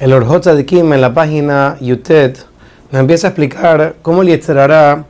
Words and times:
El 0.00 0.14
Orhot 0.14 0.64
Kim 0.64 0.94
en 0.94 1.02
la 1.02 1.12
página 1.12 1.76
Yutet 1.78 2.38
nos 2.90 3.00
empieza 3.00 3.26
a 3.26 3.30
explicar 3.30 3.96
cómo 4.00 4.22
el 4.22 4.28
Yetzerará 4.28 5.04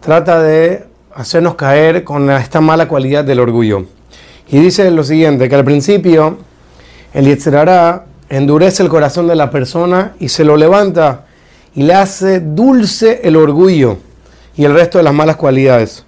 trata 0.00 0.42
de 0.42 0.84
hacernos 1.14 1.54
caer 1.54 2.04
con 2.04 2.30
esta 2.30 2.60
mala 2.60 2.86
cualidad 2.88 3.24
del 3.24 3.40
orgullo. 3.40 3.86
Y 4.50 4.58
dice 4.58 4.90
lo 4.90 5.02
siguiente, 5.02 5.48
que 5.48 5.54
al 5.54 5.64
principio 5.64 6.36
el 7.14 7.24
Yetzerará 7.24 8.04
endurece 8.28 8.82
el 8.82 8.90
corazón 8.90 9.28
de 9.28 9.34
la 9.34 9.50
persona 9.50 10.12
y 10.20 10.28
se 10.28 10.44
lo 10.44 10.58
levanta 10.58 11.24
y 11.74 11.84
le 11.84 11.94
hace 11.94 12.40
dulce 12.40 13.22
el 13.24 13.34
orgullo 13.34 13.96
y 14.58 14.66
el 14.66 14.74
resto 14.74 14.98
de 14.98 15.04
las 15.04 15.14
malas 15.14 15.36
cualidades. 15.36 16.04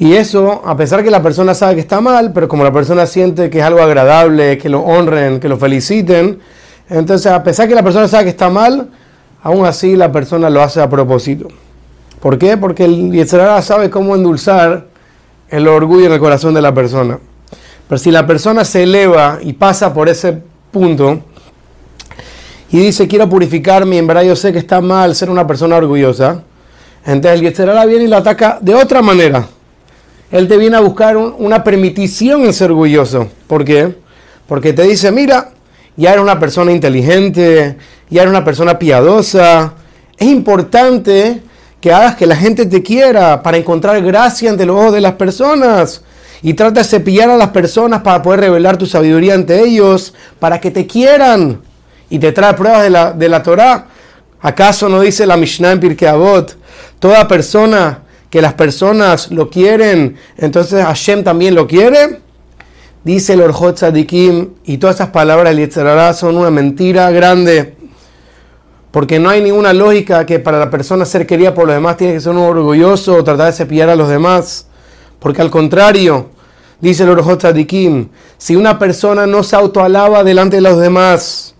Y 0.00 0.14
eso, 0.14 0.62
a 0.66 0.76
pesar 0.76 1.04
que 1.04 1.12
la 1.12 1.22
persona 1.22 1.54
sabe 1.54 1.76
que 1.76 1.80
está 1.80 2.00
mal, 2.00 2.32
pero 2.32 2.48
como 2.48 2.64
la 2.64 2.72
persona 2.72 3.06
siente 3.06 3.50
que 3.50 3.60
es 3.60 3.64
algo 3.64 3.82
agradable, 3.82 4.58
que 4.58 4.68
lo 4.68 4.80
honren, 4.80 5.38
que 5.38 5.48
lo 5.48 5.58
feliciten, 5.58 6.40
entonces, 6.88 7.30
a 7.30 7.42
pesar 7.42 7.68
que 7.68 7.74
la 7.74 7.82
persona 7.82 8.08
sabe 8.08 8.24
que 8.24 8.30
está 8.30 8.50
mal, 8.50 8.88
aún 9.42 9.64
así 9.66 9.96
la 9.96 10.12
persona 10.12 10.50
lo 10.50 10.62
hace 10.62 10.80
a 10.80 10.88
propósito. 10.88 11.48
¿Por 12.20 12.38
qué? 12.38 12.56
Porque 12.56 12.84
el 12.84 13.12
Yetzirah 13.12 13.60
sabe 13.62 13.90
cómo 13.90 14.14
endulzar 14.14 14.86
el 15.48 15.68
orgullo 15.68 16.06
en 16.06 16.12
el 16.12 16.18
corazón 16.18 16.54
de 16.54 16.62
la 16.62 16.74
persona. 16.74 17.18
Pero 17.88 17.98
si 17.98 18.10
la 18.10 18.26
persona 18.26 18.64
se 18.64 18.82
eleva 18.82 19.38
y 19.42 19.52
pasa 19.52 19.92
por 19.92 20.08
ese 20.08 20.38
punto 20.70 21.20
y 22.70 22.78
dice, 22.78 23.06
quiero 23.06 23.28
purificarme, 23.28 23.98
en 23.98 24.06
verdad 24.06 24.22
yo 24.22 24.36
sé 24.36 24.52
que 24.52 24.58
está 24.58 24.80
mal 24.80 25.14
ser 25.14 25.30
una 25.30 25.46
persona 25.46 25.76
orgullosa, 25.76 26.42
entonces 27.04 27.40
el 27.40 27.46
Yetzirah 27.46 27.84
viene 27.84 28.04
y 28.04 28.08
lo 28.08 28.16
ataca 28.16 28.58
de 28.60 28.74
otra 28.74 29.02
manera. 29.02 29.46
Él 30.30 30.48
te 30.48 30.56
viene 30.56 30.76
a 30.76 30.80
buscar 30.80 31.16
una 31.16 31.62
permitición 31.62 32.44
en 32.44 32.52
ser 32.52 32.70
orgulloso. 32.70 33.28
¿Por 33.46 33.64
qué? 33.64 33.94
Porque 34.48 34.72
te 34.72 34.82
dice, 34.82 35.12
mira, 35.12 35.50
ya 35.96 36.10
eres 36.10 36.22
una 36.22 36.38
persona 36.38 36.72
inteligente, 36.72 37.76
ya 38.10 38.22
eres 38.22 38.30
una 38.30 38.44
persona 38.44 38.78
piadosa. 38.78 39.74
Es 40.16 40.28
importante 40.28 41.42
que 41.80 41.92
hagas 41.92 42.16
que 42.16 42.26
la 42.26 42.36
gente 42.36 42.66
te 42.66 42.82
quiera 42.82 43.42
para 43.42 43.56
encontrar 43.56 44.00
gracia 44.02 44.50
ante 44.50 44.66
los 44.66 44.76
ojos 44.76 44.94
de 44.94 45.00
las 45.00 45.12
personas. 45.12 46.02
Y 46.42 46.54
trata 46.54 46.80
de 46.80 46.84
cepillar 46.84 47.30
a 47.30 47.36
las 47.36 47.50
personas 47.50 48.02
para 48.02 48.22
poder 48.22 48.40
revelar 48.40 48.76
tu 48.76 48.86
sabiduría 48.86 49.34
ante 49.34 49.60
ellos, 49.62 50.14
para 50.38 50.60
que 50.60 50.70
te 50.70 50.86
quieran. 50.86 51.60
Y 52.10 52.18
te 52.18 52.32
trae 52.32 52.54
pruebas 52.54 52.82
de 52.82 52.90
la, 52.90 53.12
de 53.12 53.28
la 53.28 53.42
Torah. 53.42 53.86
¿Acaso 54.42 54.88
no 54.88 55.00
dice 55.00 55.26
la 55.26 55.36
Mishnah 55.36 55.72
en 55.72 55.80
Pirkei 55.80 56.08
Avot? 56.08 56.56
Toda 56.98 57.26
persona 57.26 58.00
que 58.28 58.42
las 58.42 58.54
personas 58.54 59.30
lo 59.30 59.48
quieren, 59.48 60.16
entonces 60.36 60.84
Hashem 60.84 61.22
también 61.22 61.54
lo 61.54 61.66
quiere. 61.66 62.23
Dice 63.04 63.34
el 63.34 63.42
Orjot 63.42 63.76
Tzadikim, 63.76 64.54
y 64.64 64.78
todas 64.78 64.96
esas 64.96 65.10
palabras 65.10 65.54
del 65.54 66.14
son 66.14 66.38
una 66.38 66.50
mentira 66.50 67.10
grande, 67.10 67.76
porque 68.90 69.18
no 69.18 69.28
hay 69.28 69.42
ninguna 69.42 69.74
lógica 69.74 70.24
que 70.24 70.38
para 70.38 70.58
la 70.58 70.70
persona 70.70 71.04
ser 71.04 71.26
querida 71.26 71.52
por 71.52 71.66
los 71.66 71.74
demás 71.74 71.98
tiene 71.98 72.14
que 72.14 72.20
ser 72.20 72.32
un 72.32 72.38
orgulloso 72.38 73.16
o 73.16 73.22
tratar 73.22 73.48
de 73.48 73.52
cepillar 73.52 73.90
a 73.90 73.96
los 73.96 74.08
demás, 74.08 74.68
porque 75.18 75.42
al 75.42 75.50
contrario, 75.50 76.30
dice 76.80 77.02
el 77.02 77.10
Orjot 77.10 77.40
Tzadikim, 77.40 78.08
si 78.38 78.56
una 78.56 78.78
persona 78.78 79.26
no 79.26 79.42
se 79.42 79.56
autoalaba 79.56 80.24
delante 80.24 80.56
de 80.56 80.62
los 80.62 80.80
demás 80.80 81.54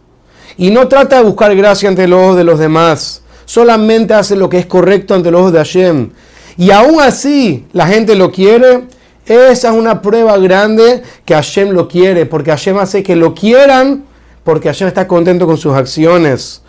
y 0.57 0.71
no 0.71 0.89
trata 0.89 1.19
de 1.19 1.25
buscar 1.25 1.55
gracia 1.55 1.91
ante 1.91 2.09
los 2.09 2.21
ojos 2.21 2.37
de 2.39 2.45
los 2.45 2.59
demás, 2.59 3.23
solamente 3.45 4.15
hace 4.15 4.35
lo 4.35 4.49
que 4.49 4.61
es 4.61 4.67
correcto 4.67 5.15
ante 5.15 5.31
los 5.31 5.41
ojos 5.43 5.53
de 5.53 5.59
Hashem, 5.59 6.11
y 6.57 6.71
aún 6.71 7.01
así 7.01 7.67
la 7.75 7.87
gente 7.87 8.15
lo 8.15 8.31
quiere, 8.31 8.85
esa 9.27 9.71
es 9.71 9.75
una 9.75 10.03
prueba 10.03 10.37
grande 10.39 11.03
que 11.25 11.35
Hashem 11.35 11.71
lo 11.71 11.89
quiere, 11.89 12.27
porque 12.27 12.51
Hashem 12.51 12.79
hace 12.79 13.03
que 13.03 13.17
lo 13.17 13.35
quieran, 13.35 14.05
porque 14.45 14.69
Hashem 14.69 14.89
está 14.89 15.09
contento 15.09 15.47
con 15.47 15.57
sus 15.57 15.75
acciones. 15.75 16.63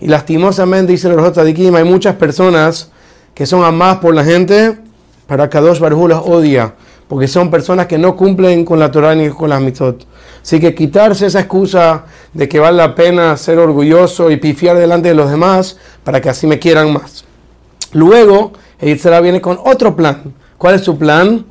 Y 0.00 0.06
lastimosamente, 0.06 0.92
dice 0.92 1.08
el 1.08 1.32
Tzadikim, 1.32 1.74
hay 1.74 1.84
muchas 1.84 2.14
personas 2.16 2.90
que 3.34 3.46
son 3.46 3.64
amadas 3.64 3.98
por 3.98 4.14
la 4.14 4.24
gente, 4.24 4.78
para 5.26 5.50
Kadosh 5.50 5.78
Baruj 5.78 6.08
las 6.08 6.22
odia, 6.24 6.74
porque 7.06 7.28
son 7.28 7.50
personas 7.50 7.86
que 7.86 7.98
no 7.98 8.16
cumplen 8.16 8.64
con 8.64 8.78
la 8.78 8.90
Torah 8.90 9.14
ni 9.14 9.28
con 9.28 9.50
las 9.50 9.60
mitzvot. 9.60 10.06
Así 10.42 10.58
que 10.58 10.74
quitarse 10.74 11.26
esa 11.26 11.40
excusa 11.40 12.06
de 12.32 12.48
que 12.48 12.58
vale 12.58 12.78
la 12.78 12.94
pena 12.94 13.36
ser 13.36 13.58
orgulloso 13.58 14.30
y 14.30 14.38
pifiar 14.38 14.78
delante 14.78 15.08
de 15.08 15.14
los 15.14 15.30
demás 15.30 15.76
para 16.04 16.20
que 16.20 16.30
así 16.30 16.46
me 16.46 16.58
quieran 16.58 16.92
más. 16.92 17.24
Luego, 17.92 18.52
el 18.78 18.98
viene 19.22 19.40
con 19.40 19.58
otro 19.64 19.94
plan. 19.94 20.34
¿Cuál 20.56 20.76
es 20.76 20.82
su 20.82 20.96
plan? 20.96 21.44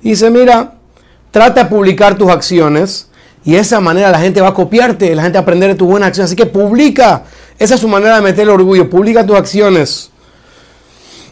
Dice, 0.00 0.30
mira, 0.30 0.74
trata 1.30 1.64
de 1.64 1.70
publicar 1.70 2.16
tus 2.16 2.30
acciones 2.30 3.08
y 3.44 3.52
de 3.52 3.58
esa 3.58 3.80
manera 3.80 4.10
la 4.10 4.18
gente 4.18 4.40
va 4.40 4.48
a 4.48 4.54
copiarte, 4.54 5.14
la 5.14 5.22
gente 5.22 5.36
va 5.36 5.40
a 5.40 5.42
aprender 5.42 5.68
de 5.70 5.74
tus 5.76 5.88
buenas 5.88 6.08
acciones. 6.08 6.30
Así 6.30 6.36
que 6.36 6.46
publica, 6.46 7.24
esa 7.58 7.74
es 7.76 7.80
su 7.80 7.88
manera 7.88 8.16
de 8.16 8.22
meter 8.22 8.42
el 8.42 8.50
orgullo, 8.50 8.90
publica 8.90 9.24
tus 9.24 9.36
acciones. 9.36 10.10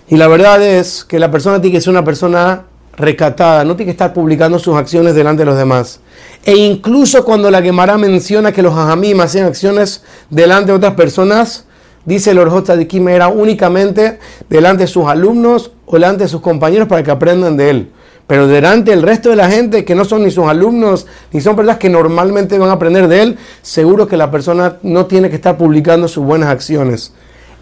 Y 0.09 0.17
la 0.17 0.29
verdad 0.29 0.63
es 0.63 1.05
que 1.05 1.19
la 1.19 1.31
persona 1.31 1.61
tiene 1.61 1.77
que 1.77 1.81
ser 1.81 1.91
una 1.91 2.05
persona 2.05 2.65
recatada, 2.97 3.65
no 3.65 3.75
tiene 3.77 3.87
que 3.87 3.93
estar 3.93 4.13
publicando 4.13 4.59
sus 4.59 4.77
acciones 4.77 5.15
delante 5.15 5.43
de 5.43 5.47
los 5.47 5.57
demás. 5.57 6.01
E 6.45 6.55
incluso 6.55 7.25
cuando 7.25 7.51
la 7.51 7.63
Gemara 7.63 7.97
menciona 7.99 8.53
que 8.53 8.63
los 8.63 8.75
hajamim 8.75 9.21
hacen 9.21 9.45
acciones 9.45 10.03
delante 10.31 10.73
de 10.73 10.77
otras 10.77 10.95
personas, 10.95 11.65
dice 12.05 12.31
el 12.31 12.39
Orjot 12.39 12.65
Tzadikim, 12.65 13.09
era 13.09 13.29
únicamente 13.29 14.19
delante 14.49 14.85
de 14.85 14.87
sus 14.87 15.07
alumnos 15.07 15.73
o 15.87 15.95
delante 15.95 16.25
de 16.25 16.29
sus 16.29 16.41
compañeros 16.41 16.87
para 16.87 17.03
que 17.03 17.11
aprendan 17.11 17.57
de 17.57 17.71
él. 17.71 17.91
Pero 18.27 18.47
delante 18.47 18.91
del 18.91 19.03
resto 19.03 19.31
de 19.31 19.37
la 19.37 19.51
gente 19.51 19.85
que 19.85 19.95
no 19.95 20.05
son 20.05 20.25
ni 20.25 20.31
sus 20.31 20.47
alumnos, 20.47 21.07
ni 21.33 21.41
son 21.41 21.57
personas 21.57 21.79
que 21.79 21.91
normalmente 21.91 22.59
van 22.59 22.71
a 22.71 22.73
aprender 22.73 23.07
de 23.07 23.23
él, 23.23 23.39
seguro 23.61 24.09
que 24.09 24.17
la 24.17 24.31
persona 24.31 24.79
no 24.83 25.07
tiene 25.07 25.29
que 25.29 25.37
estar 25.37 25.59
publicando 25.59 26.09
sus 26.09 26.25
buenas 26.25 26.49
acciones. 26.49 27.13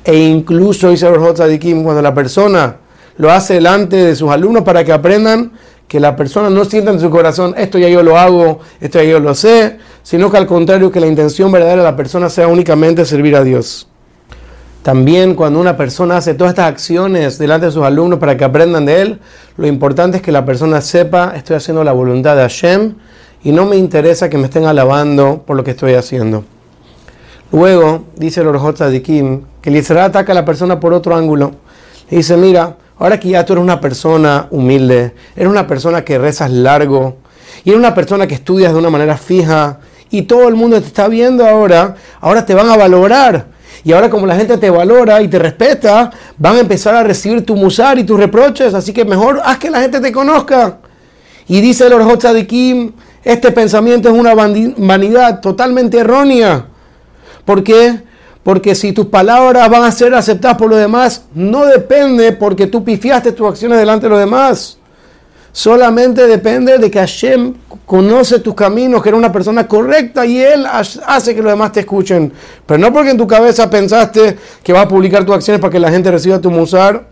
E 0.04 0.16
incluso, 0.16 0.90
dice 0.90 1.08
Kim, 1.58 1.82
cuando 1.82 2.02
la 2.02 2.14
persona 2.14 2.76
lo 3.16 3.30
hace 3.30 3.54
delante 3.54 3.96
de 3.96 4.14
sus 4.14 4.30
alumnos 4.30 4.62
para 4.62 4.84
que 4.84 4.92
aprendan, 4.92 5.52
que 5.88 6.00
la 6.00 6.16
persona 6.16 6.48
no 6.48 6.64
sienta 6.64 6.90
en 6.90 7.00
su 7.00 7.10
corazón, 7.10 7.54
esto 7.58 7.78
ya 7.78 7.88
yo 7.88 8.02
lo 8.02 8.16
hago, 8.16 8.60
esto 8.80 8.98
ya 9.02 9.10
yo 9.10 9.20
lo 9.20 9.34
sé, 9.34 9.78
sino 10.02 10.30
que 10.30 10.38
al 10.38 10.46
contrario, 10.46 10.90
que 10.90 11.00
la 11.00 11.06
intención 11.06 11.52
verdadera 11.52 11.82
de 11.82 11.90
la 11.90 11.96
persona 11.96 12.30
sea 12.30 12.48
únicamente 12.48 13.04
servir 13.04 13.36
a 13.36 13.44
Dios. 13.44 13.88
También 14.82 15.37
cuando 15.37 15.60
una 15.60 15.76
persona 15.76 16.16
hace 16.16 16.34
todas 16.34 16.53
estas 16.53 16.66
acciones 16.66 17.38
delante 17.38 17.66
de 17.66 17.72
sus 17.72 17.84
alumnos 17.84 18.19
para 18.19 18.37
que 18.37 18.43
aprendan 18.43 18.84
de 18.84 19.00
él, 19.00 19.20
lo 19.56 19.69
importante 19.69 20.16
es 20.16 20.22
que 20.25 20.32
la 20.32 20.44
persona 20.44 20.81
sepa, 20.81 21.34
estoy 21.37 21.54
haciendo 21.54 21.84
la 21.84 21.93
voluntad 21.93 22.34
de 22.34 22.43
Hashem 22.43 22.97
y 23.44 23.53
no 23.53 23.65
me 23.65 23.76
interesa 23.76 24.28
que 24.28 24.38
me 24.38 24.47
estén 24.47 24.65
alabando 24.65 25.44
por 25.47 25.56
lo 25.56 25.62
que 25.62 25.70
estoy 25.70 25.94
haciendo. 25.94 26.44
Luego, 27.53 28.06
dice 28.16 28.41
el 28.41 28.48
Orjot 28.48 28.81
Kim, 29.03 29.43
que 29.60 29.70
el 29.70 29.98
ataca 29.98 30.32
a 30.32 30.34
la 30.34 30.44
persona 30.44 30.81
por 30.81 30.93
otro 30.93 31.14
ángulo. 31.14 31.53
Y 32.10 32.16
dice, 32.16 32.37
mira, 32.37 32.76
ahora 32.99 33.20
que 33.20 33.28
ya 33.28 33.44
tú 33.44 33.53
eres 33.53 33.62
una 33.62 33.81
persona 33.81 34.49
humilde, 34.50 35.14
eres 35.37 35.49
una 35.49 35.66
persona 35.66 36.04
que 36.04 36.19
rezas 36.19 36.50
largo, 36.50 37.19
y 37.62 37.70
eres 37.70 37.78
una 37.78 37.94
persona 37.94 38.26
que 38.26 38.34
estudias 38.34 38.72
de 38.72 38.78
una 38.78 38.91
manera 38.91 39.16
fija, 39.16 39.78
y 40.10 40.22
todo 40.22 40.49
el 40.49 40.56
mundo 40.56 40.81
te 40.81 40.87
está 40.87 41.09
viendo 41.09 41.47
ahora, 41.47 41.94
ahora 42.20 42.44
te 42.44 42.54
van 42.54 42.69
a 42.69 42.76
valorar 42.76 43.51
y 43.84 43.93
ahora 43.93 44.09
como 44.09 44.26
la 44.26 44.37
gente 44.37 44.59
te 44.59 44.70
valora 44.70 45.20
y 45.22 45.28
te 45.28 45.38
respeta, 45.38 46.10
van 46.38 46.56
a 46.56 46.60
empezar 46.60 46.94
a 46.94 47.03
recibir 47.03 47.44
tu 47.44 47.56
musar 47.56 47.98
y 47.98 48.04
tus 48.04 48.19
reproches. 48.19 48.75
Así 48.75 48.93
que 48.93 49.04
mejor 49.04 49.41
haz 49.44 49.59
que 49.59 49.70
la 49.70 49.81
gente 49.81 50.00
te 50.00 50.12
conozca. 50.12 50.78
Y 51.48 51.60
dice 51.60 51.87
el 51.87 51.93
Orjot 51.94 52.22
de 52.22 52.47
Kim, 52.47 52.93
este 53.25 53.50
pensamiento 53.50 54.09
es 54.09 54.15
una 54.15 54.34
vanidad 54.34 55.41
totalmente 55.41 55.98
errónea. 55.98 56.66
¿Por 57.44 57.65
qué? 57.65 58.00
Porque 58.44 58.75
si 58.75 58.93
tus 58.93 59.06
palabras 59.06 59.69
van 59.69 59.84
a 59.84 59.93
ser 59.93 60.14
aceptadas 60.14 60.59
por 60.59 60.70
los 60.70 60.78
demás, 60.78 61.25
no 61.34 61.64
depende 61.64 62.32
porque 62.32 62.66
tú 62.66 62.84
pifiaste 62.84 63.32
tus 63.32 63.49
acciones 63.49 63.78
delante 63.78 64.06
de 64.06 64.10
los 64.10 64.19
demás. 64.19 64.78
Solamente 65.52 66.26
depende 66.26 66.78
de 66.78 66.90
que 66.90 66.98
Hashem 66.98 67.54
conoce 67.84 68.38
tus 68.38 68.54
caminos, 68.54 69.02
que 69.02 69.10
eres 69.10 69.18
una 69.18 69.30
persona 69.30 69.68
correcta 69.68 70.24
y 70.24 70.40
Él 70.40 70.64
hace 70.66 71.34
que 71.34 71.42
los 71.42 71.52
demás 71.52 71.72
te 71.72 71.80
escuchen. 71.80 72.32
Pero 72.64 72.78
no 72.78 72.90
porque 72.90 73.10
en 73.10 73.19
tu 73.19 73.26
cabeza 73.26 73.69
pensaste 73.69 74.38
que 74.62 74.72
vas 74.72 74.87
a 74.87 74.88
publicar 74.88 75.26
tus 75.26 75.34
acciones 75.34 75.60
para 75.60 75.70
que 75.70 75.78
la 75.78 75.90
gente 75.90 76.10
reciba 76.10 76.40
tu 76.40 76.50
musar. 76.50 77.06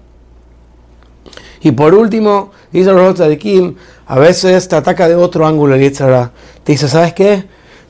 Y 1.61 1.73
por 1.73 1.95
último, 1.95 2.53
dice 2.73 2.89
el 2.89 3.15
de 3.15 3.37
Kim, 3.37 3.75
a 4.07 4.19
veces 4.19 4.67
te 4.67 4.77
ataca 4.77 5.07
de 5.07 5.17
otro 5.17 5.47
ángulo 5.47 5.75
el 5.75 5.93
Te 5.93 6.73
dice, 6.73 6.89
¿sabes 6.89 7.13
qué? 7.13 7.45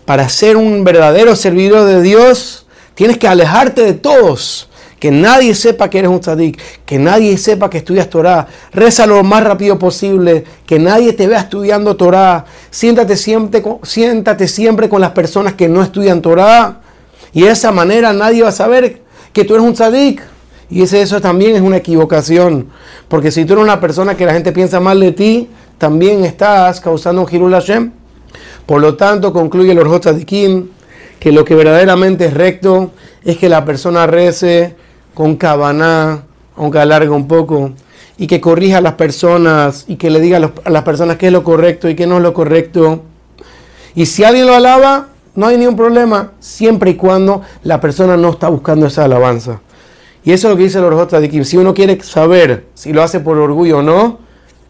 Para 0.04 0.28
ser 0.28 0.56
un 0.56 0.82
verdadero 0.82 1.36
servidor 1.36 1.86
de 1.86 2.02
Dios, 2.02 2.66
tienes 2.94 3.18
que 3.18 3.28
alejarte 3.28 3.82
de 3.82 3.92
todos 3.92 4.68
que 5.00 5.10
nadie 5.10 5.54
sepa 5.54 5.90
que 5.90 5.98
eres 5.98 6.10
un 6.10 6.20
tzadik, 6.20 6.60
que 6.84 6.98
nadie 6.98 7.36
sepa 7.38 7.68
que 7.70 7.78
estudias 7.78 8.08
Torah, 8.08 8.46
reza 8.72 9.06
lo 9.06 9.24
más 9.24 9.42
rápido 9.42 9.78
posible, 9.78 10.44
que 10.66 10.78
nadie 10.78 11.14
te 11.14 11.26
vea 11.26 11.40
estudiando 11.40 11.96
Torah, 11.96 12.44
siéntate 12.70 13.16
siempre, 13.16 13.62
siéntate 13.82 14.46
siempre 14.46 14.88
con 14.88 15.00
las 15.00 15.10
personas 15.12 15.54
que 15.54 15.68
no 15.68 15.82
estudian 15.82 16.20
Torah, 16.20 16.82
y 17.32 17.42
de 17.42 17.50
esa 17.50 17.72
manera 17.72 18.12
nadie 18.12 18.42
va 18.42 18.50
a 18.50 18.52
saber 18.52 19.00
que 19.32 19.44
tú 19.44 19.54
eres 19.54 19.66
un 19.66 19.74
tzadik. 19.74 20.22
Y 20.72 20.82
eso 20.82 21.20
también 21.20 21.56
es 21.56 21.62
una 21.62 21.78
equivocación, 21.78 22.68
porque 23.08 23.32
si 23.32 23.44
tú 23.44 23.54
eres 23.54 23.64
una 23.64 23.80
persona 23.80 24.16
que 24.16 24.24
la 24.24 24.32
gente 24.32 24.52
piensa 24.52 24.78
mal 24.78 25.00
de 25.00 25.10
ti, 25.10 25.50
también 25.78 26.24
estás 26.24 26.80
causando 26.80 27.22
un 27.22 27.28
Hirul 27.28 27.52
Hashem. 27.52 27.90
Por 28.66 28.80
lo 28.80 28.94
tanto, 28.94 29.32
concluye 29.32 29.72
el 29.72 29.80
Orjot 29.80 30.02
Tzadikim 30.02 30.68
que 31.18 31.32
lo 31.32 31.44
que 31.44 31.56
verdaderamente 31.56 32.26
es 32.26 32.34
recto 32.34 32.92
es 33.24 33.36
que 33.36 33.48
la 33.48 33.64
persona 33.64 34.06
rece 34.06 34.76
con 35.14 35.36
cabaná, 35.36 36.22
aunque 36.56 36.78
alargue 36.78 37.10
un 37.10 37.28
poco, 37.28 37.72
y 38.18 38.26
que 38.26 38.40
corrija 38.40 38.78
a 38.78 38.80
las 38.80 38.94
personas 38.94 39.84
y 39.88 39.96
que 39.96 40.10
le 40.10 40.20
diga 40.20 40.38
a 40.64 40.70
las 40.70 40.82
personas 40.82 41.16
qué 41.16 41.28
es 41.28 41.32
lo 41.32 41.42
correcto 41.42 41.88
y 41.88 41.94
qué 41.94 42.06
no 42.06 42.18
es 42.18 42.22
lo 42.22 42.34
correcto. 42.34 43.02
Y 43.94 44.06
si 44.06 44.24
alguien 44.24 44.46
lo 44.46 44.54
alaba, 44.54 45.08
no 45.34 45.46
hay 45.46 45.56
ningún 45.56 45.76
problema, 45.76 46.32
siempre 46.38 46.90
y 46.90 46.94
cuando 46.96 47.42
la 47.62 47.80
persona 47.80 48.16
no 48.16 48.30
está 48.30 48.48
buscando 48.48 48.86
esa 48.86 49.04
alabanza. 49.04 49.60
Y 50.22 50.32
eso 50.32 50.48
es 50.48 50.52
lo 50.52 50.56
que 50.58 50.64
dice 50.64 50.78
el 50.78 50.84
Orjot 50.84 51.30
Kim. 51.30 51.44
Si 51.44 51.56
uno 51.56 51.72
quiere 51.72 52.00
saber 52.02 52.66
si 52.74 52.92
lo 52.92 53.02
hace 53.02 53.20
por 53.20 53.38
orgullo 53.38 53.78
o 53.78 53.82
no, 53.82 54.18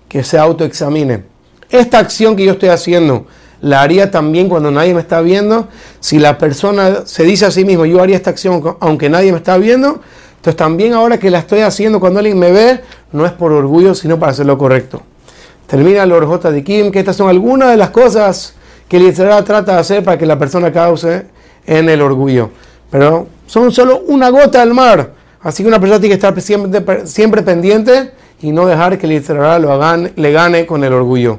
que 0.09 0.23
se 0.23 0.39
autoexamine. 0.39 1.25
Esta 1.71 1.99
acción 1.99 2.37
que 2.37 2.45
yo 2.45 2.53
estoy 2.53 2.69
haciendo, 2.69 3.27
la 3.61 3.83
haría 3.83 4.11
también 4.11 4.49
cuando 4.49 4.71
nadie 4.71 4.95
me 4.95 5.01
está 5.01 5.21
viendo. 5.21 5.69
Si 6.01 6.19
la 6.19 6.39
persona 6.39 7.05
se 7.05 7.25
dice 7.25 7.47
a 7.47 7.51
sí 7.51 7.65
mismo, 7.65 7.85
yo 7.85 8.03
haría 8.03 8.17
esta 8.17 8.31
acción 8.31 8.77
aunque 8.81 9.09
nadie 9.09 9.33
me 9.33 9.39
está 9.39 9.57
viendo, 9.59 10.01
entonces 10.41 10.57
también 10.57 10.95
ahora 10.95 11.19
que 11.19 11.29
la 11.29 11.41
estoy 11.41 11.61
haciendo 11.61 12.01
cuando 12.01 12.19
alguien 12.19 12.39
me 12.39 12.51
ve, 12.51 12.81
no 13.13 13.27
es 13.27 13.33
por 13.33 13.53
orgullo, 13.53 13.95
sino 13.95 14.19
para 14.19 14.33
hacer 14.33 14.47
lo 14.47 14.57
correcto. 14.57 15.03
Termina 15.67 16.03
el 16.05 16.13
Orjota 16.13 16.51
de 16.51 16.65
Kim, 16.65 16.91
que 16.91 16.99
estas 16.99 17.17
son 17.17 17.29
algunas 17.29 17.69
de 17.69 17.77
las 17.77 17.91
cosas 17.91 18.55
que 18.89 18.97
el 18.97 19.15
trata 19.15 19.75
de 19.75 19.79
hacer 19.79 20.03
para 20.03 20.17
que 20.17 20.25
la 20.25 20.39
persona 20.39 20.73
cause 20.73 21.27
en 21.67 21.91
el 21.91 22.01
orgullo. 22.01 22.49
Pero 22.91 23.27
son 23.45 23.71
solo 23.71 24.01
una 24.07 24.31
gota 24.31 24.61
del 24.61 24.73
mar. 24.73 25.13
Así 25.43 25.63
que 25.63 25.69
una 25.69 25.79
persona 25.79 26.01
tiene 26.01 26.19
que 26.19 26.27
estar 26.27 27.07
siempre, 27.07 27.43
pendiente 27.43 28.13
y 28.41 28.51
no 28.51 28.67
dejar 28.67 28.97
que 28.97 29.05
el 29.05 29.13
Yitzhara 29.13 29.59
lo 29.59 29.79
le 30.17 30.33
gane 30.33 30.65
con 30.65 30.83
el 30.85 30.95
orgullo. 30.95 31.39